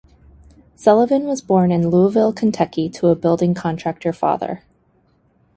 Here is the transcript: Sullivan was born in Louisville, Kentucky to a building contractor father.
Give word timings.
Sullivan 0.75 1.27
was 1.27 1.41
born 1.43 1.71
in 1.71 1.91
Louisville, 1.91 2.33
Kentucky 2.33 2.89
to 2.89 3.09
a 3.09 3.15
building 3.15 3.53
contractor 3.53 4.11
father. 4.11 4.63